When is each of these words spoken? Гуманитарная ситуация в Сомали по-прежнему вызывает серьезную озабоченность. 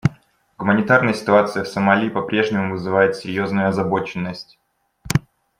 Гуманитарная 0.57 1.13
ситуация 1.13 1.63
в 1.63 1.67
Сомали 1.67 2.09
по-прежнему 2.09 2.71
вызывает 2.71 3.17
серьезную 3.17 3.67
озабоченность. 3.69 4.57